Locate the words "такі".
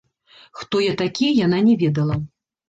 1.01-1.27